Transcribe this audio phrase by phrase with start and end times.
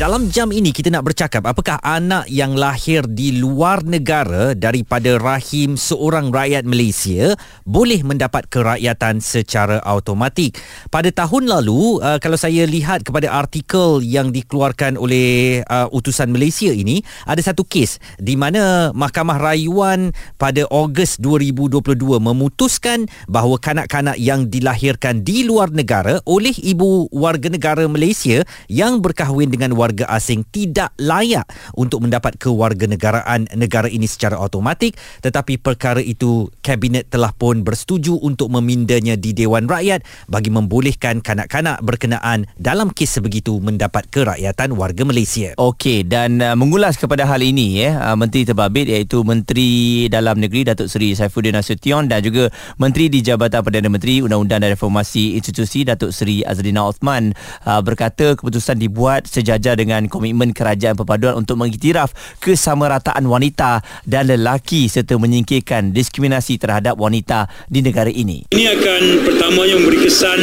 [0.00, 5.76] Dalam jam ini kita nak bercakap apakah anak yang lahir di luar negara daripada rahim
[5.76, 7.36] seorang rakyat Malaysia
[7.68, 10.56] boleh mendapat kerakyatan secara automatik.
[10.88, 16.72] Pada tahun lalu uh, kalau saya lihat kepada artikel yang dikeluarkan oleh uh, utusan Malaysia
[16.72, 24.48] ini ada satu kes di mana Mahkamah Rayuan pada Ogos 2022 memutuskan bahawa kanak-kanak yang
[24.48, 28.40] dilahirkan di luar negara oleh ibu warga negara Malaysia
[28.72, 31.44] yang berkahwin dengan warga warga asing tidak layak
[31.76, 38.48] untuk mendapat kewarganegaraan negara ini secara automatik tetapi perkara itu kabinet telah pun bersetuju untuk
[38.48, 40.00] memindanya di Dewan Rakyat
[40.32, 45.52] bagi membolehkan kanak-kanak berkenaan dalam kes sebegitu mendapat kerakyatan warga Malaysia.
[45.60, 50.72] Okey dan uh, mengulas kepada hal ini ya uh, Menteri Terbabit iaitu Menteri Dalam Negeri
[50.72, 52.48] Datuk Seri Saifuddin Nasution dan juga
[52.80, 57.36] Menteri di Jabatan Perdana Menteri Undang-Undang dan Reformasi Institusi Datuk Seri Azrina Othman
[57.68, 64.86] uh, berkata keputusan dibuat sejajar dengan komitmen kerajaan perpaduan untuk mengiktiraf kesamarataan wanita dan lelaki
[64.86, 68.48] serta menyingkirkan diskriminasi terhadap wanita di negara ini.
[68.52, 70.38] Ini akan pertamanya memberi kesan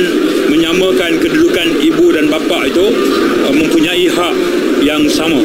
[0.50, 2.86] menyamakan kedudukan ibu dan bapa itu
[3.48, 4.36] uh, mempunyai hak
[4.84, 5.42] yang sama.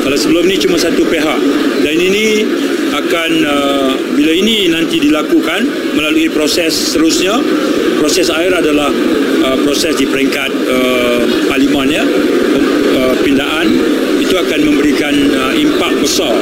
[0.00, 1.40] Kalau sebelum ini cuma satu pihak
[1.84, 2.42] dan ini
[2.90, 7.36] akan uh, bila ini nanti dilakukan melalui proses seterusnya
[8.00, 8.88] proses akhir adalah
[9.44, 12.04] uh, proses di peringkat uh, parlimen ya
[13.30, 13.70] pindaan
[14.18, 16.34] itu akan memberikan uh, impak besar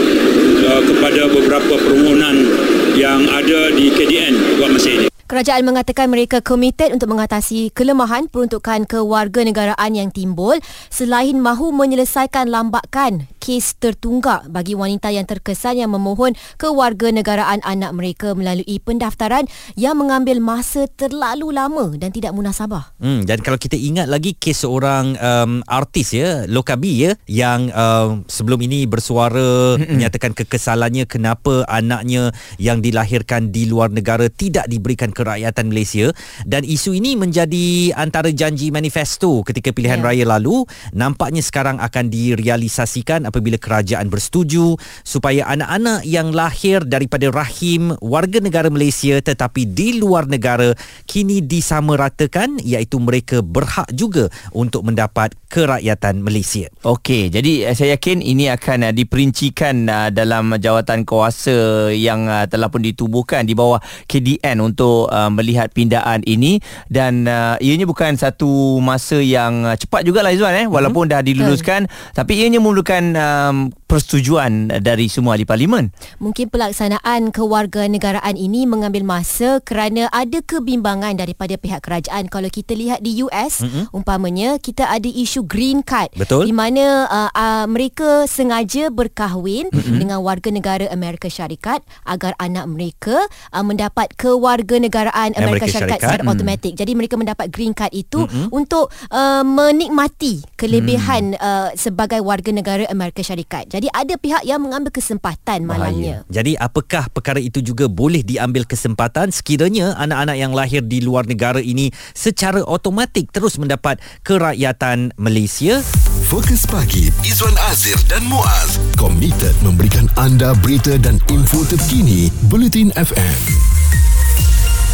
[0.65, 2.49] uh, kepada beberapa permohonan
[2.97, 5.18] yang ada di KDN buat masa ini.
[5.29, 10.57] Kerajaan mengatakan mereka komited untuk mengatasi kelemahan peruntukan kewarganegaraan yang timbul
[10.89, 18.33] selain mahu menyelesaikan lambakan kes tertunggak bagi wanita yang terkesan yang memohon kewarganegaraan anak mereka
[18.33, 19.45] melalui pendaftaran
[19.77, 22.97] yang mengambil masa terlalu lama dan tidak munasabah.
[22.97, 28.25] Hmm, dan kalau kita ingat lagi kes seorang um, artis ya, Lokabi ya yang um,
[28.33, 35.69] sebelum ini bersuara menyatakan kekesalannya kenapa anaknya yang dilahirkan di luar negara tidak diberikan kerakyatan
[35.69, 36.09] Malaysia
[36.49, 40.09] dan isu ini menjadi antara janji manifesto ketika pilihan yeah.
[40.09, 40.65] raya lalu
[40.97, 48.73] nampaknya sekarang akan direalisasikan apabila kerajaan bersetuju supaya anak-anak yang lahir daripada rahim warga negara
[48.73, 50.73] Malaysia tetapi di luar negara
[51.05, 56.73] kini disamaratakan iaitu mereka berhak juga untuk mendapat kerakyatan Malaysia.
[56.85, 62.47] Okey, jadi eh, saya yakin ini akan uh, diperincikan uh, dalam jawatan kuasa yang uh,
[62.47, 68.17] telah pun ditubuhkan di bawah KDN untuk uh, melihat pindaan ini dan uh, ianya bukan
[68.17, 71.21] satu masa yang uh, cepat jugalah Izwan eh walaupun mm-hmm.
[71.21, 72.15] dah diluluskan hmm.
[72.17, 73.57] tapi ianya memerlukan um,
[73.89, 75.89] persetujuan dari semua ahli parlimen.
[76.21, 82.29] Mungkin pelaksanaan kewarganegaraan ini mengambil masa kerana ada kebimbangan daripada pihak kerajaan.
[82.29, 83.97] Kalau kita lihat di US, mm-hmm.
[83.97, 86.45] umpamanya kita ada isu green card Betul.
[86.45, 89.97] di mana uh, uh, mereka sengaja berkahwin mm-hmm.
[89.97, 93.17] dengan warga negara Amerika Syarikat agar anak mereka
[93.57, 96.31] uh, mendapat kewarganegaraan Amerika, Amerika Syarikat, Syarikat secara mm.
[96.35, 96.73] automatik.
[96.75, 98.49] Jadi mereka mendapat green card itu mm-hmm.
[98.51, 101.41] untuk uh, menikmati kelebihan mm.
[101.41, 103.71] uh, sebagai warga negara Amerika Syarikat.
[103.71, 106.27] Jadi ada pihak yang mengambil kesempatan malangnya.
[106.27, 111.63] Jadi apakah perkara itu juga boleh diambil kesempatan sekiranya anak-anak yang lahir di luar negara
[111.63, 115.81] ini secara automatik terus mendapat kerakyatan Malaysia?
[116.29, 123.78] Fokus pagi Izwan Azir dan Muaz komited memberikan anda berita dan info terkini Bulletin FM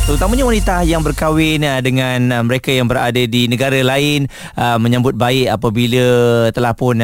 [0.04, 5.16] terutamanya wanita yang berkahwin uh, dengan uh, mereka yang berada di negara lain uh, menyambut
[5.16, 6.04] baik apabila
[6.52, 7.00] telah pun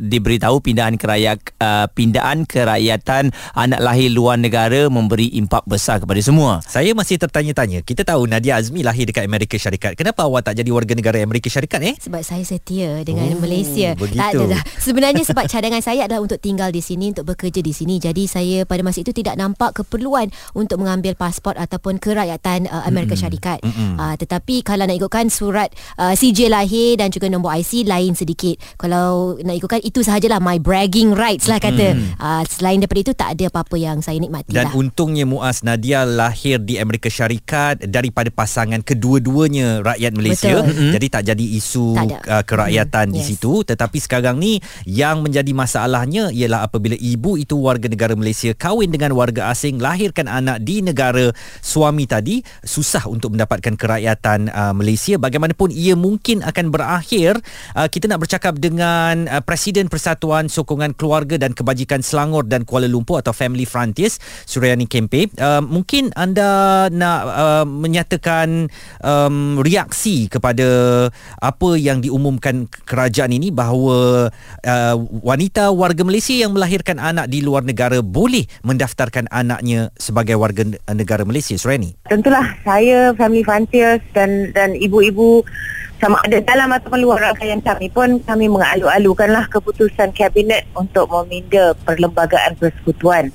[0.00, 6.64] diberitahu pindahan kerayak uh, pindaan kerakyatan anak lahir luar negara memberi impak besar kepada semua.
[6.64, 7.84] Saya masih tertanya-tanya.
[7.84, 9.92] Kita tahu Nadia Azmi lahir dekat Amerika Syarikat.
[10.00, 11.94] Kenapa awak tak jadi warga negara Amerika Syarikat eh?
[12.00, 13.92] Sebab saya setia dengan oh, Malaysia.
[13.92, 14.16] Begitu.
[14.16, 14.62] Tak ada dah.
[14.80, 18.00] Sebenarnya sebab cadangan saya adalah untuk tinggal di sini untuk bekerja di sini.
[18.00, 22.86] Jadi saya pada masa itu tidak nampak keperluan untuk mengambil pasport ataupun kerakyatan kerakyatan uh,
[22.86, 23.26] Amerika mm-hmm.
[23.26, 23.58] Syarikat.
[23.66, 23.92] Mm-hmm.
[23.98, 25.68] Uh, tetapi kalau nak ikutkan surat
[25.98, 28.54] uh, CJ lahir dan juga nombor IC lain sedikit.
[28.78, 31.98] Kalau nak ikutkan itu sahajalah my bragging rights lah kata.
[31.98, 32.22] Mm-hmm.
[32.22, 34.74] Uh, selain daripada itu tak ada apa-apa yang saya nikmati dan lah.
[34.78, 40.62] untungnya Muaz Nadia lahir di Amerika Syarikat daripada pasangan kedua-duanya rakyat Malaysia.
[40.62, 40.90] Mm-hmm.
[40.94, 43.16] Jadi tak jadi isu tak uh, kerakyatan mm-hmm.
[43.16, 43.28] di yes.
[43.34, 43.52] situ.
[43.66, 49.16] Tetapi sekarang ni yang menjadi masalahnya ialah apabila ibu itu warga negara Malaysia kahwin dengan
[49.16, 51.32] warga asing lahirkan anak di negara
[51.64, 55.16] suami tadi tadi susah untuk mendapatkan kerakyatan uh, Malaysia.
[55.16, 57.40] Bagaimanapun ia mungkin akan berakhir
[57.72, 62.84] uh, kita nak bercakap dengan uh, Presiden Persatuan Sokongan Keluarga dan Kebajikan Selangor dan Kuala
[62.84, 65.32] Lumpur atau Family Frontiers Suryani Kempe.
[65.40, 68.68] Uh, mungkin anda nak uh, menyatakan
[69.00, 71.08] um, reaksi kepada
[71.40, 74.28] apa yang diumumkan kerajaan ini bahawa
[74.68, 80.68] uh, wanita warga Malaysia yang melahirkan anak di luar negara boleh mendaftarkan anaknya sebagai warga
[80.92, 85.46] negara Malaysia Surani tentulah saya family frontiers dan dan ibu-ibu
[86.02, 92.58] sama ada dalam ataupun luar rangkaian kami pun kami mengalu-alukanlah keputusan kabinet untuk meminda perlembagaan
[92.58, 93.30] persekutuan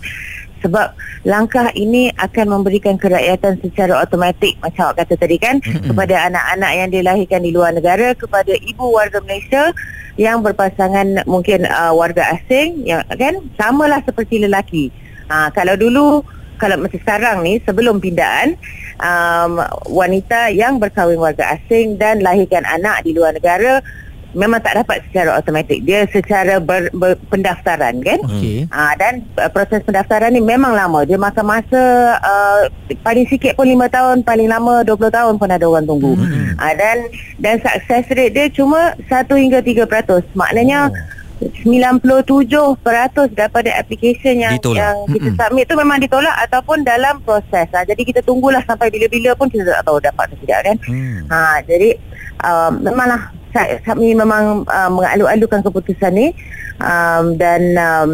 [0.60, 0.92] sebab
[1.30, 5.94] langkah ini akan memberikan kerakyatan secara automatik macam awak kata tadi kan mm-hmm.
[5.94, 9.70] kepada anak-anak yang dilahirkan di luar negara kepada ibu warga Malaysia
[10.18, 14.88] yang berpasangan mungkin uh, warga asing yang kan samalah seperti lelaki.
[15.28, 16.24] Ha, kalau dulu
[16.58, 18.56] kalau macam sekarang ni sebelum pindaan
[19.00, 23.84] um, wanita yang berkahwin warga asing dan lahirkan anak di luar negara
[24.36, 28.68] memang tak dapat secara automatik dia secara ber, ber, pendaftaran kan okay.
[28.68, 31.82] uh, dan uh, proses pendaftaran ni memang lama dia makan masa
[32.20, 32.68] uh,
[33.02, 36.60] paling sikit pun 5 tahun paling lama 20 tahun pun ada orang tunggu hmm.
[36.60, 37.08] uh, dan
[37.40, 39.88] dan success rate dia cuma 1 hingga 3%
[40.36, 41.15] maknanya oh.
[41.36, 42.80] 97%
[43.36, 44.80] daripada application yang ditolak.
[44.80, 45.40] yang kita mm-hmm.
[45.44, 47.68] submit tu memang ditolak ataupun dalam proses.
[47.76, 50.76] Ha, jadi kita tunggulah sampai bila-bila pun kita tak tahu dapat atau tidak kan.
[50.88, 51.20] Mm.
[51.28, 51.90] Ha, jadi
[52.44, 53.22] um, memanglah
[53.88, 56.28] kami memang uh, mengalu-alukan keputusan ni
[56.84, 58.10] um, dan um,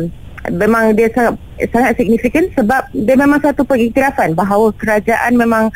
[0.53, 1.37] memang dia sangat
[1.69, 5.69] sangat signifikan sebab dia memang satu pengiktirafan bahawa kerajaan memang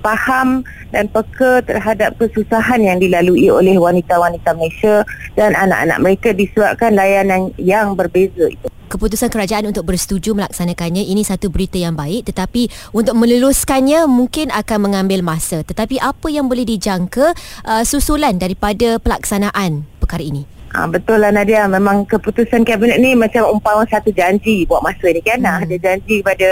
[0.00, 5.06] faham dan peka terhadap kesusahan yang dilalui oleh wanita-wanita Malaysia
[5.38, 8.66] dan anak-anak mereka disebabkan layanan yang berbeza itu.
[8.90, 14.90] Keputusan kerajaan untuk bersetuju melaksanakannya ini satu berita yang baik tetapi untuk meluluskannya mungkin akan
[14.90, 15.62] mengambil masa.
[15.62, 17.30] Tetapi apa yang boleh dijangka
[17.62, 20.42] uh, susulan daripada pelaksanaan perkara ini?
[20.70, 25.18] Ha, betul lah Nadia Memang keputusan kabinet ni Macam umpama satu janji Buat masa ni
[25.18, 25.66] kan hmm.
[25.66, 26.48] Ada janji kepada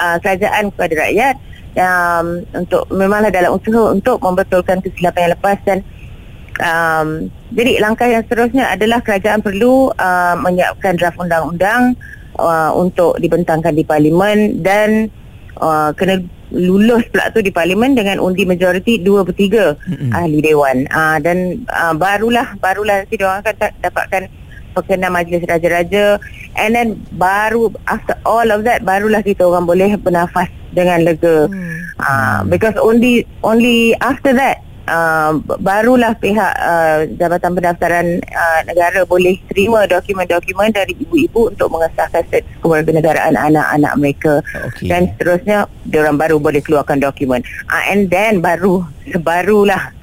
[0.00, 1.36] uh, Kerajaan kepada rakyat
[1.76, 5.78] um, untuk memanglah dalam usaha untuk membetulkan kesilapan yang lepas dan
[6.62, 7.08] um,
[7.54, 11.98] jadi langkah yang seterusnya adalah kerajaan perlu uh, menyiapkan draft undang-undang
[12.38, 15.10] uh, untuk dibentangkan di parlimen dan
[15.58, 20.10] uh, kena lulus pula tu di parlimen dengan undi majoriti 2 per 3 mm-hmm.
[20.10, 24.22] ahli dewan uh, dan uh, barulah barulah nanti dia akan dapatkan
[24.80, 26.16] perkenan majlis raja-raja
[26.56, 31.78] and then baru after all of that barulah kita orang boleh bernafas dengan lega hmm.
[32.00, 39.38] uh, because only only after that Uh, barulah pihak uh, Jabatan Pendaftaran uh, Negara boleh
[39.46, 44.90] terima dokumen-dokumen dari ibu-ibu untuk mengesahkan set kewarganegaraan anak-anak mereka okay.
[44.90, 47.38] dan seterusnya diorang baru boleh keluarkan dokumen
[47.70, 48.82] uh, and then baru
[49.14, 49.94] sebarulah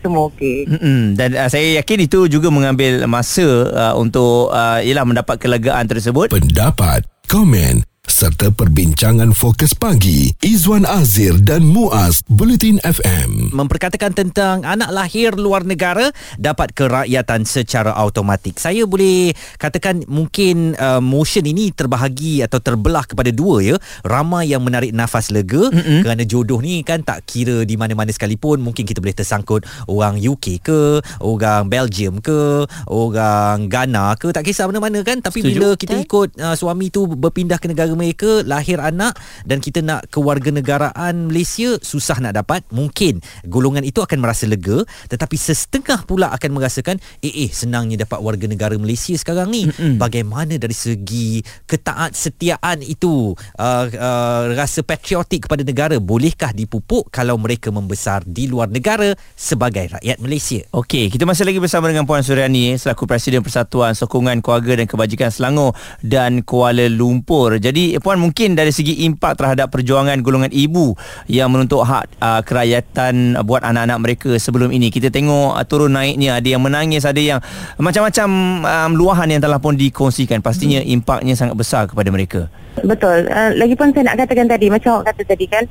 [0.00, 0.68] semua okey.
[0.68, 1.00] Mm-mm.
[1.16, 6.32] Dan uh, saya yakin itu juga mengambil masa uh, untuk uh, ialah mendapat kelegaan tersebut.
[6.32, 7.89] Pendapat, komen
[8.20, 15.64] serta perbincangan fokus pagi Izwan Azir dan Muaz Bulletin FM memperkatakan tentang anak lahir luar
[15.64, 18.60] negara dapat kerakyatan secara automatik.
[18.60, 23.76] Saya boleh katakan mungkin uh, motion ini terbahagi atau terbelah kepada dua ya.
[24.04, 26.04] Ramai yang menarik nafas lega mm-hmm.
[26.04, 30.60] kerana jodoh ni kan tak kira di mana-mana sekalipun mungkin kita boleh tersangkut orang UK
[30.60, 35.56] ke, orang Belgium ke, orang Ghana ke tak kisah mana-mana kan tapi Setuju.
[35.56, 39.14] bila kita ikut uh, suami tu berpindah ke negara mereka lahir anak
[39.46, 42.66] dan kita nak kewarganegaraan Malaysia susah nak dapat.
[42.74, 48.18] Mungkin golongan itu akan merasa lega tetapi sesetengah pula akan merasakan eh eh senangnya dapat
[48.18, 49.70] warga negara Malaysia sekarang ni.
[49.70, 50.02] Mm-mm.
[50.02, 51.38] bagaimana dari segi
[51.70, 53.30] ketaat setiaan itu?
[53.54, 59.86] Uh, uh, rasa patriotik kepada negara bolehkah dipupuk kalau mereka membesar di luar negara sebagai
[59.94, 60.66] rakyat Malaysia?
[60.74, 65.30] Okey kita masih lagi bersama dengan Puan Suryani selaku Presiden Persatuan Sokongan Keluarga dan Kebajikan
[65.30, 67.60] Selangor dan Kuala Lumpur.
[67.60, 70.96] Jadi puan mungkin dari segi impak terhadap perjuangan golongan ibu
[71.30, 74.88] yang menuntut hak uh, kerakyatan buat anak-anak mereka sebelum ini.
[74.88, 76.40] Kita tengok uh, turun naiknya.
[76.40, 77.38] Ada yang menangis ada yang
[77.78, 78.28] macam-macam
[78.64, 80.40] um, luahan yang telah pun dikongsikan.
[80.40, 80.94] Pastinya hmm.
[80.98, 82.50] impaknya sangat besar kepada mereka
[82.84, 83.28] Betul.
[83.28, 85.64] Uh, lagipun saya nak katakan tadi macam awak kata tadi kan,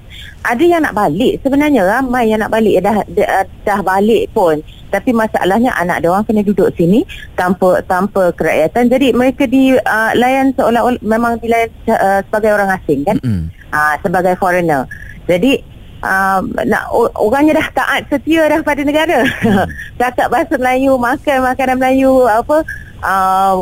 [0.45, 1.41] ada yang nak balik.
[1.41, 4.61] Sebenarnya ramai yang nak balik dah dah, dah balik pun.
[4.89, 7.05] Tapi masalahnya anak dia orang kena duduk sini
[7.37, 8.89] tanpa tanpa kerakyatan.
[8.89, 13.17] Jadi mereka di uh, layan seolah-olah memang dilayan uh, sebagai orang asing kan.
[13.21, 13.45] Mm-hmm.
[13.69, 14.89] Uh, sebagai foreigner.
[15.29, 15.61] Jadi
[16.03, 19.25] uh, nak orangnya dah taat setia dah pada negara.
[19.45, 19.67] Mm.
[20.01, 22.65] Cakap bahasa Melayu, makan makanan Melayu apa
[23.01, 23.55] uh,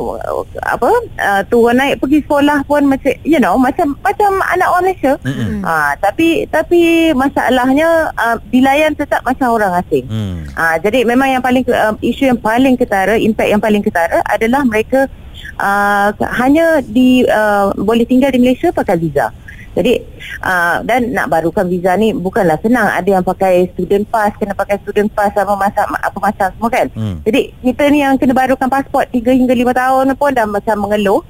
[0.65, 0.89] apa
[1.21, 5.13] uh, turun naik pergi sekolah pun macam you know macam macam anak orang Malaysia.
[5.27, 5.61] Mm-mm.
[5.67, 10.07] Uh, tapi tapi masalahnya uh, dilayan tetap macam orang asing.
[10.07, 10.47] Hmm.
[10.55, 14.63] Uh, jadi memang yang paling uh, isu yang paling ketara, impact yang paling ketara adalah
[14.63, 15.11] mereka
[15.59, 19.29] uh, hanya di uh, boleh tinggal di Malaysia pakai visa.
[19.77, 20.01] Jadi
[20.41, 22.89] uh, dan nak barukan visa ni bukanlah senang.
[22.89, 26.87] Ada yang pakai student pass, kena pakai student pass apa macam apa macam semua kan.
[26.97, 27.21] Hmm.
[27.21, 31.21] Jadi kita ni yang kena barukan pasport 3 hingga 5 tahun pun dah macam mengeluh.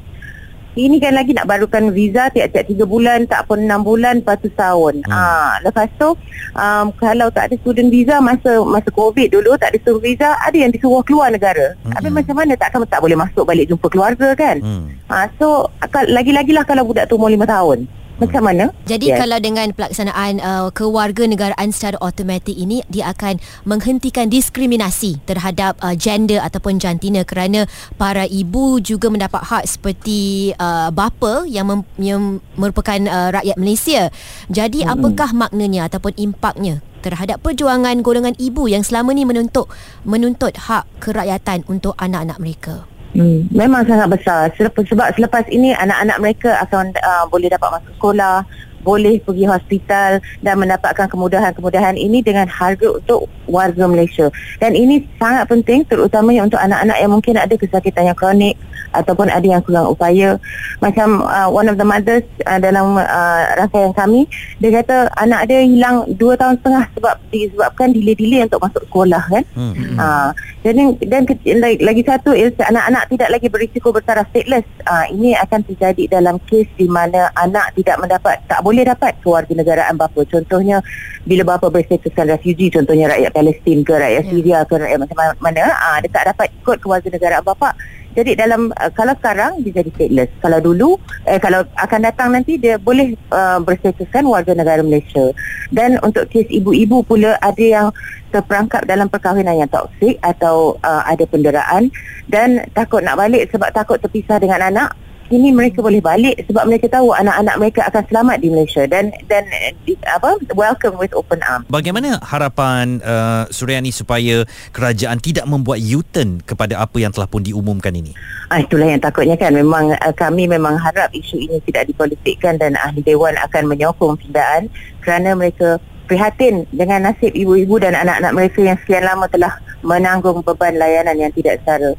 [0.78, 4.46] Ini kan lagi nak barukan visa tiap-tiap 3 bulan, tak pun 6 bulan, lepas tu
[4.54, 5.02] setahun.
[5.10, 5.12] Hmm.
[5.12, 6.14] Ah, lepas tu
[6.54, 10.54] um, kalau tak ada student visa masa masa COVID dulu tak ada student visa, ada
[10.54, 11.74] yang disuruh keluar negara.
[11.82, 11.98] Hmm.
[11.98, 14.62] Habis macam mana takkan tak boleh masuk balik jumpa keluarga kan?
[14.62, 14.94] Hmm.
[15.10, 15.66] Ah, so
[16.14, 17.90] lagi-lagilah kalau budak tu umur 5 tahun.
[18.18, 18.74] Macam mana?
[18.90, 19.22] Jadi Yes.
[19.22, 23.38] kalau dengan pelaksanaan uh, kewarganegaraan secara automatik ini dia akan
[23.70, 27.70] menghentikan diskriminasi terhadap uh, gender ataupun jantina kerana
[28.02, 34.10] para ibu juga mendapat hak seperti uh, bapa yang, mem- yang merupakan uh, rakyat Malaysia.
[34.50, 34.98] Jadi hmm.
[34.98, 39.70] apakah maknanya ataupun impaknya terhadap perjuangan golongan ibu yang selama ni menuntut
[40.02, 42.90] menuntut hak kerakyatan untuk anak-anak mereka?
[43.16, 47.92] Hmm, memang sangat besar sebab, sebab selepas ini anak-anak mereka akan uh, boleh dapat masuk
[47.98, 48.44] sekolah,
[48.88, 54.32] boleh pergi hospital dan mendapatkan kemudahan-kemudahan ini dengan harga untuk warga Malaysia.
[54.64, 58.56] Dan ini sangat penting terutamanya untuk anak-anak yang mungkin ada kesakitan yang kronik
[59.00, 60.36] ataupun ada yang kurang upaya.
[60.84, 64.28] Macam uh, one of the mothers uh, dalam uh, rangkaian kami,
[64.60, 69.44] dia kata anak dia hilang 2 tahun setengah sebab disebabkan delay-delay untuk masuk sekolah kan.
[69.56, 69.96] Hmm.
[69.96, 70.30] Uh,
[70.68, 74.68] dan dan ke, lagi, lagi satu is anak-anak tidak lagi berisiko bertaraf stateless.
[74.84, 79.96] Uh, ini akan terjadi dalam kes di mana anak tidak mendapat tak boleh dapat kewarganegaraan
[79.96, 80.28] bapa.
[80.28, 80.84] Contohnya
[81.24, 84.26] bila bapa berstatuskan refugee contohnya rakyat Palestin ke rakyat Ya.
[84.34, 87.78] Syria ke rakyat macam mana uh, dia tak dapat ikut kewarganegaraan bapa.
[88.18, 90.30] Jadi dalam uh, kalau sekarang dia jadi stateless.
[90.42, 90.98] Kalau dulu
[91.30, 95.30] eh kalau akan datang nanti dia boleh uh, berstatuskan warga negara Malaysia.
[95.70, 97.88] Dan untuk kes ibu-ibu pula ada yang
[98.34, 101.94] terperangkap dalam perkahwinan yang toksik atau uh, ada penderaan
[102.26, 104.98] dan takut nak balik sebab takut terpisah dengan anak.
[105.28, 109.44] Ini mereka boleh balik sebab mereka tahu anak-anak mereka akan selamat di Malaysia dan dan
[109.52, 109.76] eh,
[110.08, 111.68] apa welcome with open arms.
[111.68, 117.92] Bagaimana harapan uh, Suryani supaya kerajaan tidak membuat U-turn kepada apa yang telah pun diumumkan
[117.92, 118.16] ini?
[118.48, 122.80] Ah, itulah yang takutnya kan memang uh, kami memang harap isu ini tidak dipolitikkan dan
[122.80, 124.72] ahli dewan akan menyokong pindaan
[125.04, 125.76] kerana mereka
[126.08, 131.32] prihatin dengan nasib ibu-ibu dan anak-anak mereka yang sekian lama telah menanggung beban layanan yang
[131.36, 131.92] tidak setara.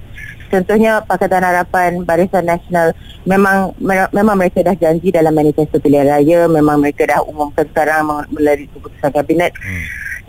[0.48, 6.48] Contohnya Pakatan Harapan Barisan Nasional memang me- memang mereka dah janji dalam manifesto pilihan raya,
[6.48, 9.52] memang mereka dah umumkan sekarang melalui keputusan kabinet.
[9.60, 9.84] Hmm.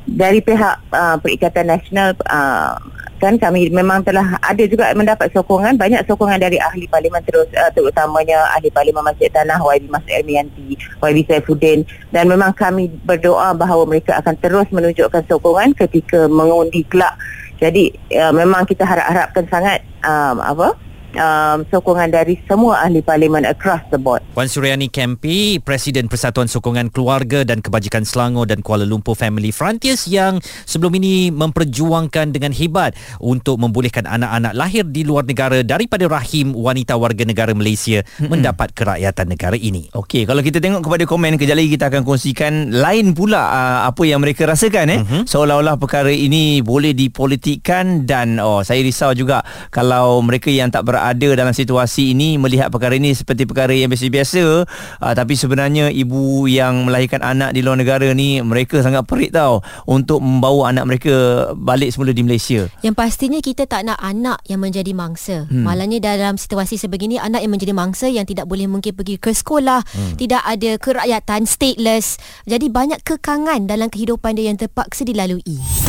[0.10, 2.74] dari pihak uh, Perikatan Nasional uh,
[3.20, 7.68] kan kami memang telah ada juga mendapat sokongan banyak sokongan dari ahli parlimen terus uh,
[7.76, 11.84] terutamanya ahli parlimen Masjid Tanah YB Masud Ermianti YB Saifuddin.
[12.16, 17.14] Dan memang kami berdoa bahawa mereka akan terus menunjukkan sokongan ketika mengundi kelak
[17.60, 17.84] jadi
[18.16, 20.76] uh, memang kita harap-harapkan sangat um, apa
[21.18, 26.94] um, sokongan dari semua ahli parlimen across the board Wan Suryani Kempi, Presiden Persatuan Sokongan
[26.94, 32.94] Keluarga dan Kebajikan Selangor dan Kuala Lumpur Family Frontiers yang sebelum ini memperjuangkan dengan hebat
[33.20, 39.28] untuk membolehkan anak-anak lahir di luar negara daripada rahim wanita warga negara Malaysia mendapat kerakyatan
[39.30, 39.92] negara ini.
[39.94, 44.04] Okey, kalau kita tengok kepada komen kejap lagi kita akan kongsikan lain pula uh, apa
[44.08, 45.00] yang mereka rasakan eh.
[45.04, 45.24] Uh-huh.
[45.28, 51.48] Seolah-olah perkara ini boleh dipolitikkan dan oh saya risau juga kalau mereka yang tak berada
[51.48, 54.68] dalam situasi ini melihat perkara ini seperti perkara yang biasa-biasa
[55.00, 59.64] uh, tapi sebenarnya ibu yang melahirkan anak di luar negara ni mereka sangat perit tau
[59.88, 61.16] untuk membawa anak mereka
[61.56, 62.68] balik semula di Malaysia.
[62.84, 65.48] Yang pastinya kita tak nak anak yang menjadi mangsa.
[65.48, 65.64] Hmm.
[65.64, 69.82] Malangnya dalam situasi sebegini anak yang menjadi mangsa yang tidak boleh mungkin pergi ke sekolah,
[69.82, 70.16] hmm.
[70.20, 72.20] tidak ada kerakyatan, stateless.
[72.46, 75.89] Jadi banyak kekangan dalam kehidupan dia yang terpaksa dilalui.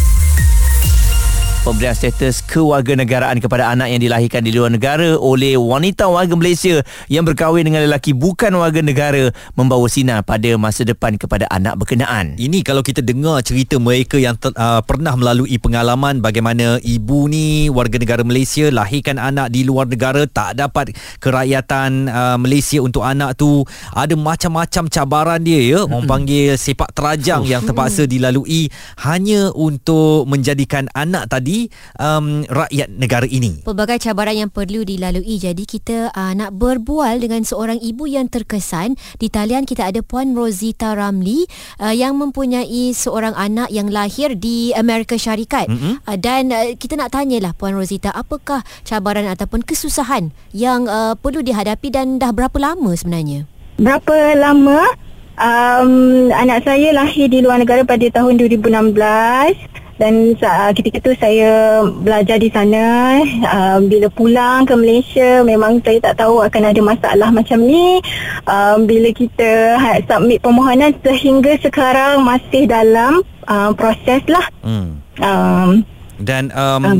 [1.61, 7.21] Pemberian status kewarganegaraan kepada anak yang dilahirkan di luar negara oleh wanita warga Malaysia yang
[7.21, 12.33] berkahwin dengan lelaki bukan warga negara membawa sinar pada masa depan kepada anak berkenaan.
[12.41, 17.69] Ini kalau kita dengar cerita mereka yang ter, uh, pernah melalui pengalaman bagaimana ibu ni
[17.69, 23.37] warga negara Malaysia lahirkan anak di luar negara tak dapat kerakyatan uh, Malaysia untuk anak
[23.37, 23.61] tu.
[23.93, 25.85] Ada macam-macam cabaran dia ya.
[25.85, 28.73] Orang panggil sepak terajang yang terpaksa dilalui
[29.05, 31.59] hanya untuk menjadikan anak tadi menjadi
[31.99, 33.61] um, rakyat negara ini.
[33.67, 38.95] Pelbagai cabaran yang perlu dilalui jadi kita uh, nak berbual dengan seorang ibu yang terkesan
[39.19, 41.43] di talian kita ada Puan Rosita Ramli
[41.83, 45.93] uh, yang mempunyai seorang anak yang lahir di Amerika Syarikat mm-hmm.
[46.07, 51.43] uh, dan uh, kita nak tanyalah Puan Rosita apakah cabaran ataupun kesusahan yang uh, perlu
[51.43, 53.43] dihadapi dan dah berapa lama sebenarnya?
[53.81, 55.11] Berapa lama?
[55.41, 61.85] Um, anak saya lahir di luar negara pada tahun 2016 dan uh, ketika itu saya
[61.85, 67.29] belajar di sana uh, bila pulang ke Malaysia memang saya tak tahu akan ada masalah
[67.29, 68.01] macam ni.
[68.49, 74.45] Um, bila kita ha, submit permohonan sehingga sekarang masih dalam uh, proses lah.
[74.65, 74.97] Hmm.
[75.21, 75.85] um,
[76.21, 76.93] dan um, uh,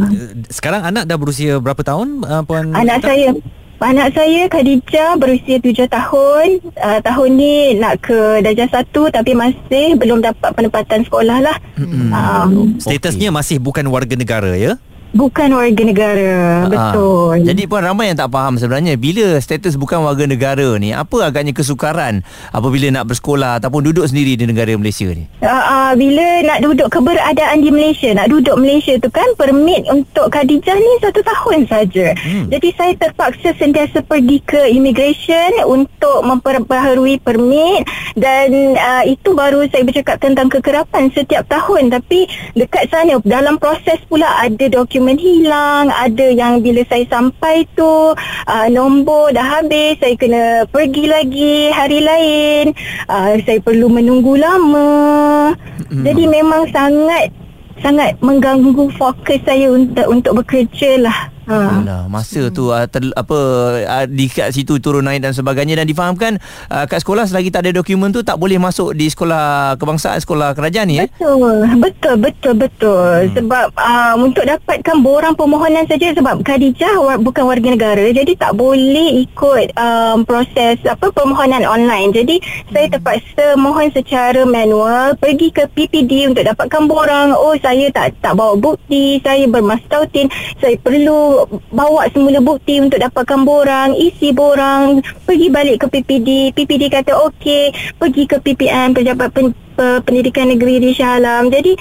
[0.54, 3.34] sekarang anak dah berusia berapa tahun uh, puan anak saya
[3.82, 6.62] Anak saya Khadijah berusia 7 tahun.
[6.78, 11.58] Uh, tahun ni nak ke darjah 1 tapi masih belum dapat penempatan sekolah lah.
[11.82, 12.10] Mm-hmm.
[12.14, 13.38] Um, Statusnya okay.
[13.42, 14.78] masih bukan warga negara ya?
[15.12, 20.08] Bukan warga negara ah, Betul Jadi pun ramai yang tak faham sebenarnya Bila status bukan
[20.08, 22.24] warga negara ni Apa agaknya kesukaran
[22.56, 26.88] Apabila nak bersekolah Ataupun duduk sendiri di negara Malaysia ni uh, uh, Bila nak duduk
[26.88, 32.16] keberadaan di Malaysia Nak duduk Malaysia tu kan Permit untuk Khadijah ni Satu tahun saja.
[32.16, 32.48] hmm.
[32.48, 37.84] Jadi saya terpaksa sentiasa pergi ke immigration Untuk memperbaharui permit
[38.16, 44.00] Dan uh, itu baru saya bercakap tentang kekerapan Setiap tahun Tapi dekat sana Dalam proses
[44.08, 49.98] pula ada dokumen dokumen hilang ada yang bila saya sampai tu uh, nombor dah habis
[49.98, 52.78] saya kena pergi lagi hari lain.
[53.10, 55.58] Uh, saya perlu menunggu lama.
[55.90, 56.06] Hmm.
[56.06, 57.34] jadi memang sangat
[57.82, 61.84] sangat mengganggu fokus saya untuk untuk bekerja lah Ha.
[61.84, 62.56] Alah, masa hmm.
[62.56, 63.38] tu uh, ter, apa
[63.84, 66.40] uh, di kat situ turun naik dan sebagainya dan difahamkan
[66.72, 70.56] uh, kat sekolah selagi tak ada dokumen tu tak boleh masuk di sekolah kebangsaan sekolah
[70.56, 71.10] kerajaan ni eh.
[71.12, 71.68] Betul.
[71.82, 73.14] Betul betul betul.
[73.28, 73.34] Hmm.
[73.36, 78.56] Sebab uh, untuk dapatkan borang permohonan saja sebab Khadijah war, bukan warga negara jadi tak
[78.56, 82.16] boleh ikut um, proses apa permohonan online.
[82.16, 82.72] Jadi hmm.
[82.72, 87.36] saya terpaksa mohon secara manual pergi ke PPD untuk dapatkan borang.
[87.36, 90.32] Oh saya tak tak bawa bukti, saya bermastautin,
[90.62, 91.41] saya perlu
[91.72, 96.30] bawa semula bukti untuk dapatkan borang, isi borang, pergi balik ke PPD.
[96.56, 101.52] PPD kata okey, pergi ke PPM, Pejabat Pen, Pendidikan Negeri di Shah Alam.
[101.54, 101.74] Jadi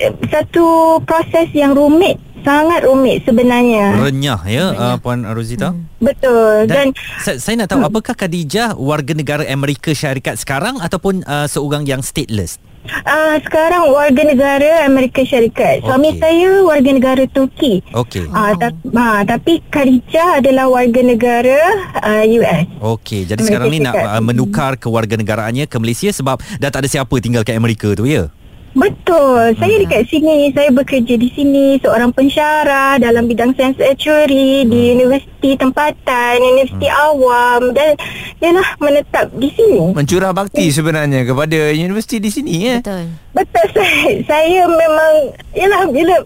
[0.00, 3.98] eh, satu proses yang rumit sangat rumit sebenarnya.
[3.98, 5.74] Renyah ya uh, puan Rosita.
[5.74, 5.90] Hmm.
[5.98, 6.70] Betul.
[6.70, 7.90] Dan, dan saya, saya nak tahu hmm.
[7.90, 12.62] apakah Khadijah warga negara Amerika Syarikat sekarang ataupun uh, seorang yang stateless?
[12.86, 15.82] Uh, sekarang warga negara Amerika Syarikat.
[15.82, 16.22] Suami okay.
[16.22, 17.82] saya warga negara Turki.
[17.90, 18.30] Okey.
[18.30, 21.58] Uh, ta- uh, tapi Khadijah adalah warga negara
[21.98, 22.62] uh, US.
[22.78, 23.26] Okey.
[23.26, 27.14] Jadi Amerika sekarang ni nak uh, menukar kewarganegaraannya ke Malaysia sebab dah tak ada siapa
[27.18, 28.30] tinggal kat Amerika tu ya.
[28.76, 29.56] Betul.
[29.56, 29.82] Saya hmm.
[29.88, 30.52] dekat sini.
[30.52, 31.80] Saya bekerja di sini.
[31.80, 34.68] Seorang pensyarah dalam bidang sains actuary hmm.
[34.68, 37.04] di universiti tempatan, universiti hmm.
[37.08, 37.96] awam dan
[38.44, 39.96] yalah menetap di sini.
[39.96, 40.76] Mencurah bakti hmm.
[40.76, 42.76] sebenarnya kepada universiti di sini ya.
[42.84, 43.04] Betul.
[43.32, 44.12] Betul saya.
[44.28, 45.12] Saya memang
[45.56, 46.16] yalah bila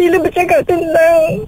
[0.00, 1.44] bila bercakap tentang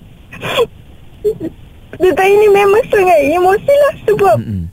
[1.97, 4.65] tentang ini memang sangat emosi lah sebab hmm.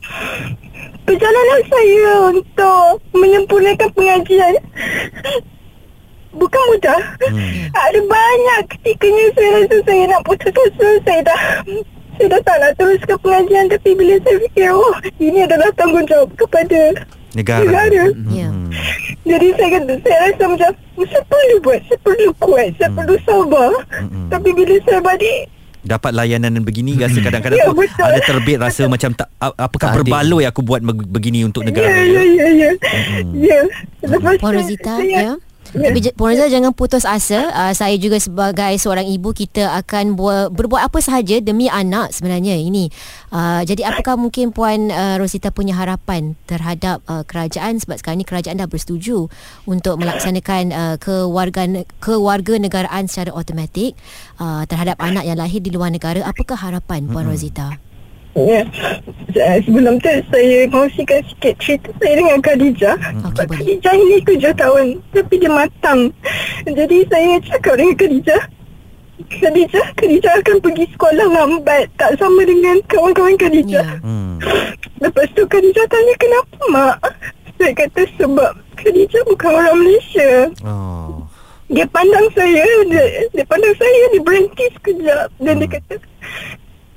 [1.08, 4.60] perjalanan saya untuk menyempurnakan pengajian
[6.36, 7.00] bukan mudah.
[7.26, 7.70] Hmm.
[7.74, 10.90] Ada banyak ketikanya saya rasa saya nak putus asa.
[11.06, 11.40] Saya dah
[12.20, 16.82] saya dah tak nak teruskan pengajian tapi bila saya fikir oh ini adalah tanggungjawab kepada
[17.34, 17.64] negara.
[17.64, 18.04] negara.
[18.14, 18.30] Hmm.
[18.30, 18.52] Yeah.
[19.24, 22.98] Jadi saya kata saya rasa macam saya perlu buat, saya perlu kuat, saya hmm.
[22.98, 23.72] perlu sabar.
[23.94, 24.28] Hmm.
[24.30, 25.42] Tapi bila saya balik
[25.80, 30.60] dapat layanan begini rasa kadang-kadang ya, tu ada terbit rasa macam tak apakah berbaloi aku
[30.60, 32.70] buat begini untuk negara ya ya ya ya,
[33.32, 33.60] ya.
[34.04, 35.40] lepas Puan Rosita ya
[35.70, 37.54] tapi Puan Razia jangan putus asa.
[37.54, 42.58] Uh, saya juga sebagai seorang ibu kita akan buat, berbuat apa sahaja demi anak sebenarnya
[42.58, 42.90] ini.
[43.30, 48.28] Uh, jadi apakah mungkin Puan uh, Rosita punya harapan terhadap uh, kerajaan sebab sekarang ni
[48.28, 49.30] kerajaan dah bersetuju
[49.70, 53.94] untuk melaksanakan uh, kewarga kewarga negaraan secara automatik
[54.42, 56.26] uh, terhadap anak yang lahir di luar negara.
[56.26, 57.89] Apakah harapan Puan Rosita?
[58.38, 58.62] Ya.
[59.66, 62.96] Sebelum tu saya kongsikan sikit cerita saya dengan Khadijah.
[63.34, 66.14] Okay, Khadijah ini tujuh tahun tapi dia matang.
[66.66, 68.42] Jadi saya cakap dengan Khadijah.
[69.30, 74.00] Khadijah, Khadijah akan pergi sekolah lambat tak sama dengan kawan-kawan Khadijah.
[74.00, 74.06] Yeah.
[74.06, 74.40] Hmm.
[75.04, 76.98] Lepas tu Khadijah tanya kenapa mak?
[77.60, 80.32] Saya kata sebab Khadijah bukan orang Malaysia.
[80.64, 81.28] Oh.
[81.70, 85.62] Dia pandang saya, dia, dia pandang saya, dia berhenti sekejap dan hmm.
[85.62, 85.96] dia kata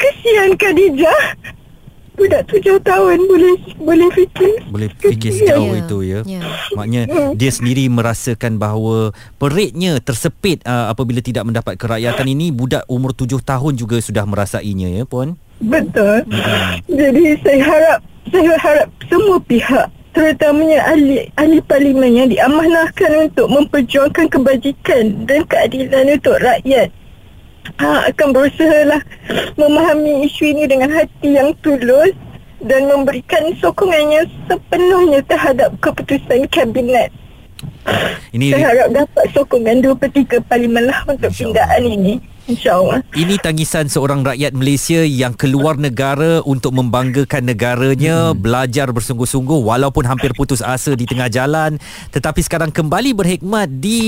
[0.03, 1.23] kesian Khadijah
[2.13, 4.53] budak tujuh tahun boleh boleh fikir.
[4.69, 5.81] Boleh fikir sejauh Ya.
[5.81, 6.21] itu ya.
[6.29, 6.43] Ya.
[6.77, 13.17] Maknanya dia sendiri merasakan bahawa peritnya tersepit uh, apabila tidak mendapat kerakyatan ini budak umur
[13.17, 15.41] tujuh tahun juga sudah merasainya ya puan.
[15.63, 16.29] Betul.
[16.91, 24.29] Jadi saya harap saya harap semua pihak terutamanya ahli ahli parlimen yang diamanahkan untuk memperjuangkan
[24.29, 26.93] kebajikan dan keadilan untuk rakyat
[27.79, 29.03] ha, akan berusaha lah
[29.59, 32.15] memahami isu ini dengan hati yang tulus
[32.63, 37.11] dan memberikan sokongan yang sepenuhnya terhadap keputusan kabinet.
[38.31, 42.23] Ini Saya harap dapat sokongan 2 per 3 parlimen lah untuk pindaan ini.
[42.49, 43.07] InsyaAllah.
[43.15, 48.39] Ini tangisan seorang rakyat Malaysia yang keluar negara untuk membanggakan negaranya, hmm.
[48.43, 51.79] belajar bersungguh-sungguh walaupun hampir putus asa di tengah jalan
[52.11, 54.01] tetapi sekarang kembali berhikmat di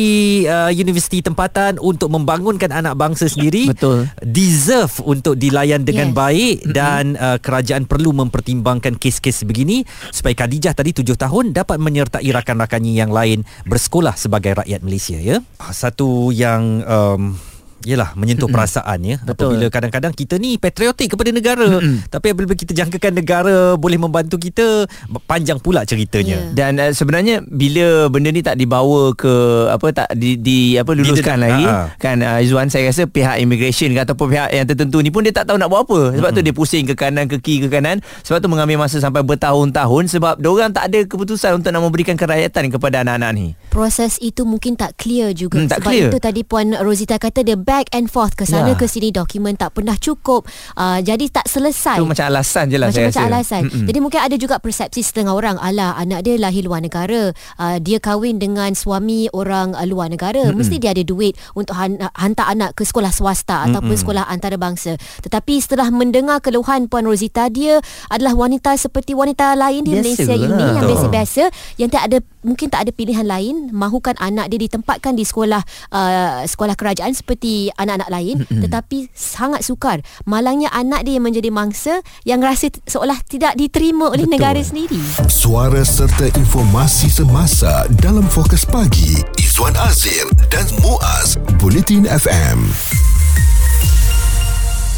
[0.45, 3.71] uh, universiti tempatan untuk membangunkan anak bangsa sendiri.
[3.71, 4.11] Betul.
[4.21, 6.17] Deserve untuk dilayan dengan Yes.
[6.17, 12.29] baik dan uh, kerajaan perlu mempertimbangkan kes-kes begini supaya Khadijah tadi 7 tahun dapat menyertai
[12.29, 15.41] rakan-rakannya yang lain bersekolah sebagai rakyat Malaysia ya.
[15.57, 17.39] Ah, Satu yang um,
[17.85, 19.53] Yelah menyentuh mm perasaan ya Betul.
[19.53, 24.37] Apabila kadang-kadang kita ni patriotik kepada negara mm Tapi apabila kita jangkakan negara Boleh membantu
[24.37, 24.89] kita
[25.23, 26.41] Panjang pula ceritanya Ya.
[26.51, 29.29] Dan uh, sebenarnya bila benda ni tak dibawa ke
[29.69, 31.93] apa tak di, di apa luluskan Di- lagi ha.
[31.95, 35.31] kan uh, Izwan saya rasa pihak immigration ke ataupun pihak yang tertentu ni pun dia
[35.31, 36.01] tak tahu nak buat apa.
[36.15, 37.99] Sebab tu dia pusing ke kanan ke kiri ke kanan.
[38.23, 42.71] Sebab tu mengambil masa sampai bertahun-tahun sebab orang tak ada keputusan untuk nak memberikan kerakyatan
[42.71, 43.47] kepada anak-anak ni.
[43.69, 46.09] proses itu mungkin tak clear juga Hmm, tak sebab clear.
[46.09, 48.77] itu tadi puan Rosita kata dia back and forth ke sana Ya.
[48.77, 52.89] ke sini dokumen tak pernah cukup uh, jadi tak selesai Tu macam alasan je lah
[52.89, 53.31] saya macam-macam rasa.
[53.33, 53.63] alasan.
[53.65, 53.87] Mm-mm.
[53.87, 57.99] Jadi mungkin ada juga persepsi setengah orang, alah anak dia lahir luar negara, uh, dia
[57.99, 60.57] kahwin dengan suami orang uh, luar negara, Mm-mm.
[60.57, 64.01] mesti dia ada duit untuk han- hantar anak ke sekolah swasta ataupun Mm-mm.
[64.01, 64.95] sekolah antarabangsa.
[65.21, 70.25] Tetapi setelah mendengar keluhan puan Rosita, dia adalah wanita seperti wanita lain di Biasa Malaysia
[70.27, 70.45] lah.
[70.45, 71.43] ini yang biasa-biasa
[71.77, 76.45] yang tak ada mungkin tak ada pilihan lain mahukan anak dia ditempatkan di sekolah uh,
[76.45, 78.63] sekolah kerajaan seperti anak-anak lain mm-hmm.
[78.67, 84.27] tetapi sangat sukar malangnya anak dia yang menjadi mangsa yang rasa seolah tidak diterima oleh
[84.27, 84.35] Betul.
[84.37, 85.01] negara sendiri
[85.31, 93.14] Suara serta informasi semasa dalam Fokus Pagi Izwan Azir dan Muaz Bulletin FM.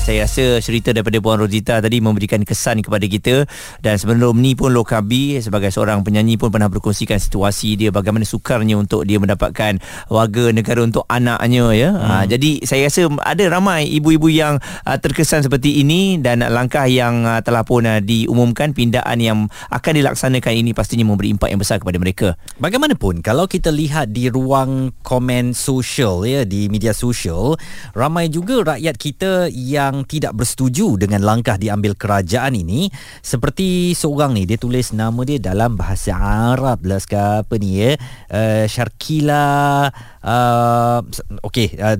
[0.07, 3.43] Saya rasa cerita daripada Puan Rosita tadi memberikan kesan kepada kita
[3.83, 8.79] dan sebelum ni pun Lokabi sebagai seorang penyanyi pun pernah berkongsikan situasi dia bagaimana sukarnya
[8.79, 11.91] untuk dia mendapatkan warga negara untuk anaknya ya.
[11.91, 12.07] Hmm.
[12.07, 17.27] Ha, jadi saya rasa ada ramai ibu-ibu yang uh, terkesan seperti ini dan langkah yang
[17.27, 21.83] uh, telah pun uh, diumumkan pindaan yang akan dilaksanakan ini pastinya memberi impak yang besar
[21.83, 22.39] kepada mereka.
[22.63, 27.59] Bagaimanapun kalau kita lihat di ruang komen sosial ya di media sosial
[27.91, 32.93] ramai juga rakyat kita yang tidak bersetuju dengan langkah diambil kerajaan ini
[33.25, 36.13] seperti seorang ni dia tulis nama dia dalam bahasa
[36.53, 37.01] Arab lah
[37.41, 37.97] apa ni ya.
[38.29, 39.89] Uh, Sharkila
[40.21, 41.01] uh,
[41.47, 41.97] okey uh,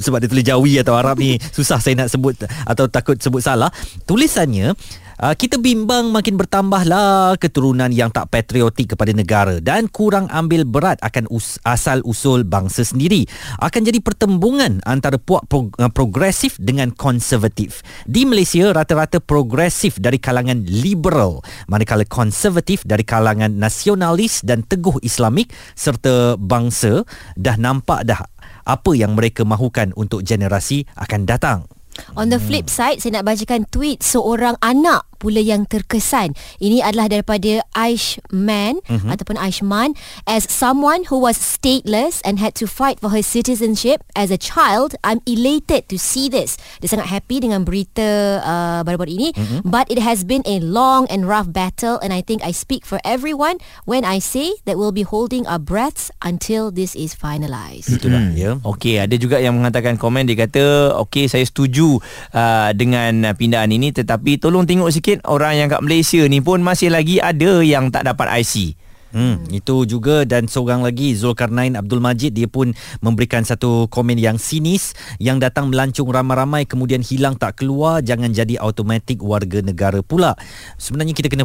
[0.00, 2.34] sebab dia tulis Jawi atau Arab ni susah saya nak sebut
[2.66, 3.70] atau takut sebut salah.
[4.08, 4.74] Tulisannya
[5.20, 10.96] Uh, kita bimbang makin bertambahlah keturunan yang tak patriotik kepada negara dan kurang ambil berat
[11.04, 13.28] akan us- asal usul bangsa sendiri.
[13.60, 17.84] Akan jadi pertembungan antara puak pro- uh, progresif dengan konservatif.
[18.08, 25.52] Di Malaysia rata-rata progresif dari kalangan liberal manakala konservatif dari kalangan nasionalis dan teguh Islamik
[25.76, 27.04] serta bangsa
[27.36, 28.24] dah nampak dah
[28.64, 31.68] apa yang mereka mahukan untuk generasi akan datang.
[32.16, 36.32] On the flip side, saya nak bacakan tweet seorang anak pula yang terkesan.
[36.56, 39.12] Ini adalah daripada Aishman mm-hmm.
[39.12, 39.92] ataupun Aishman
[40.24, 44.96] as someone who was stateless and had to fight for her citizenship as a child.
[45.04, 46.56] I'm elated to see this.
[46.80, 49.60] Dia sangat happy dengan berita uh, baru-baru ini, mm-hmm.
[49.68, 52.96] but it has been a long and rough battle and I think I speak for
[53.04, 57.90] everyone when I say that we'll be holding our breaths until this is finalized.
[57.90, 58.56] Itulah ya.
[58.62, 61.98] Okey, ada juga yang mengatakan komen dia kata, okey saya setuju
[62.32, 66.94] uh, dengan pindaan ini tetapi tolong tengok sikit orang yang kat Malaysia ni pun masih
[66.94, 68.78] lagi ada yang tak dapat IC.
[69.10, 72.70] Hmm, itu juga dan seorang lagi Zulkarnain Abdul Majid dia pun
[73.02, 78.54] memberikan satu komen yang sinis yang datang melancung ramai-ramai kemudian hilang tak keluar jangan jadi
[78.62, 80.38] automatik warga negara pula.
[80.78, 81.42] Sebenarnya kita kena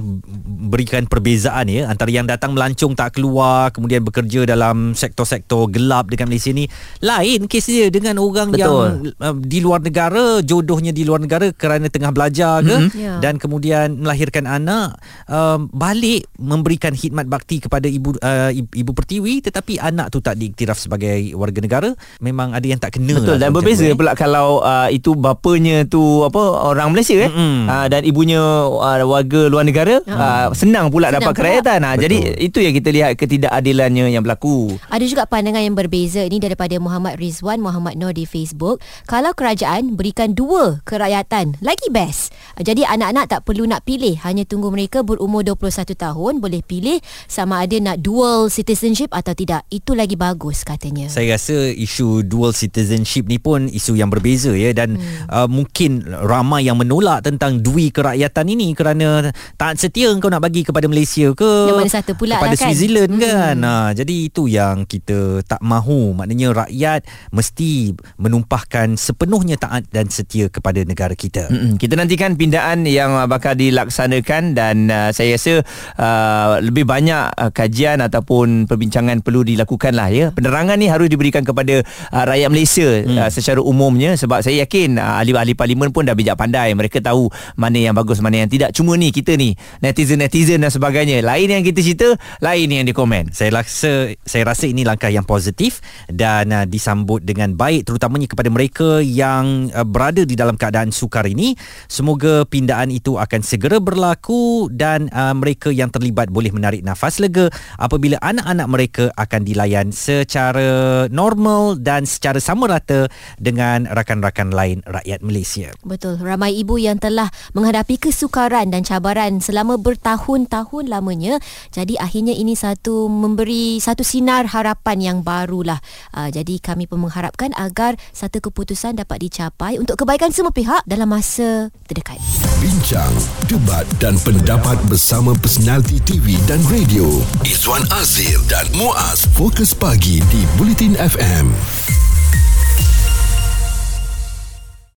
[0.69, 6.29] berikan perbezaan ya antara yang datang melancung tak keluar kemudian bekerja dalam sektor-sektor gelap dekat
[6.29, 6.69] Malaysia ni
[7.01, 8.61] lain kes dia dengan orang Betul.
[8.61, 8.77] yang
[9.17, 12.81] uh, di luar negara jodohnya di luar negara kerana tengah belajar ke Mhm.
[12.85, 13.03] mm-hmm.
[13.05, 13.13] Ya.
[13.21, 19.39] dan kemudian melahirkan anak um, balik memberikan khidmat bakti simpati kepada ibu uh, ibu pertiwi
[19.43, 21.89] tetapi anak tu tak diiktiraf sebagai warga negara
[22.19, 23.95] memang ada yang tak kena Betul lah dan berbeza eh.
[23.95, 26.41] pula kalau uh, itu bapanya tu apa
[26.71, 27.67] orang Malaysia eh Mm-mm.
[27.67, 31.51] uh, dan ibunya uh, warga luar negara uh, senang pula Senang dapat pula.
[31.55, 32.01] Uh, Betul.
[32.07, 34.75] jadi itu yang kita lihat ketidakadilannya yang berlaku.
[34.89, 38.81] Ada juga pandangan yang berbeza ini daripada Muhammad Rizwan Muhammad Nur di Facebook.
[39.05, 42.33] Kalau kerajaan berikan dua kerakyatan, lagi best.
[42.57, 46.97] Jadi anak-anak tak perlu nak pilih, hanya tunggu mereka berumur 21 tahun boleh pilih
[47.29, 49.61] sama ada nak dual citizenship atau tidak.
[49.69, 51.05] Itu lagi bagus katanya.
[51.11, 55.29] Saya rasa isu dual citizenship ni pun isu yang berbeza ya dan hmm.
[55.29, 59.29] uh, mungkin ramai yang menolak tentang dui kerakyatan ini kerana
[59.59, 62.67] tak setia kau nak bagi kepada Malaysia ke Yang mana satu pula kepada lah kan?
[62.71, 63.21] Switzerland Hmm.
[63.21, 63.55] kan.
[63.61, 66.15] Ha, jadi itu yang kita tak mahu.
[66.15, 71.51] Maknanya rakyat mesti menumpahkan sepenuhnya taat dan setia kepada negara kita.
[71.51, 71.75] Mm-mm.
[71.75, 75.53] Kita nantikan pindaan yang bakal dilaksanakan dan uh, saya rasa
[75.99, 80.31] uh, lebih banyak uh, kajian ataupun perbincangan perlu dilakukan lah ya.
[80.31, 83.17] Penerangan ni harus diberikan kepada uh, rakyat Malaysia hmm.
[83.19, 86.71] uh, secara umumnya sebab saya yakin uh, ahli-ahli parlimen pun dah bijak pandai.
[86.71, 88.71] Mereka tahu mana yang bagus mana yang tidak.
[88.71, 91.19] Cuma ni kita ni netizen-netizen dan sebagainya.
[91.21, 93.29] Lain yang kita cerita, lain yang dikomen.
[93.35, 98.49] Saya rasa saya rasa ini langkah yang positif dan uh, disambut dengan baik terutamanya kepada
[98.49, 101.57] mereka yang uh, berada di dalam keadaan sukar ini.
[101.91, 107.49] Semoga pindaan itu akan segera berlaku dan uh, mereka yang terlibat boleh menarik nafas lega
[107.81, 113.09] apabila anak-anak mereka akan dilayan secara normal dan secara sama rata
[113.41, 115.73] dengan rakan-rakan lain rakyat Malaysia.
[115.81, 116.21] Betul.
[116.21, 121.41] Ramai ibu yang telah menghadapi kesukaran dan cabaran selama bertahun-tahun lamanya.
[121.73, 125.81] Jadi akhirnya ini satu memberi satu sinar harapan yang barulah.
[126.13, 131.09] Uh, jadi kami pun mengharapkan agar satu keputusan dapat dicapai untuk kebaikan semua pihak dalam
[131.09, 132.19] masa terdekat.
[132.59, 133.13] Bincang,
[133.47, 137.14] debat dan pendapat bersama personaliti TV dan radio.
[137.43, 142.04] Izwan Azir dan Muaz Fokus Pagi di Bulletin FM.